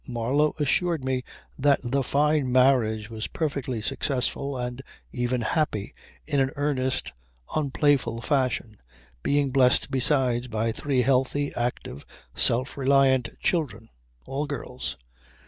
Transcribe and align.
Marlow 0.07 0.55
assured 0.59 1.05
me 1.05 1.23
that 1.59 1.79
the 1.83 2.01
Fyne 2.01 2.51
marriage 2.51 3.11
was 3.11 3.27
perfectly 3.27 3.83
successful 3.83 4.57
and 4.57 4.81
even 5.11 5.41
happy, 5.41 5.93
in 6.25 6.39
an 6.39 6.49
earnest, 6.55 7.11
unplayful 7.55 8.19
fashion, 8.19 8.77
being 9.21 9.51
blessed 9.51 9.91
besides 9.91 10.47
by 10.47 10.71
three 10.71 11.03
healthy, 11.03 11.53
active, 11.55 12.03
self 12.33 12.77
reliant 12.77 13.29
children, 13.39 13.89
all 14.25 14.47
girls. 14.47 14.97